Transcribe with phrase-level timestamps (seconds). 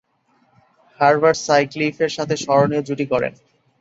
[0.99, 3.33] Herbert সাটক্লিফের সাথে স্মরণীয় জুটি গড়েন।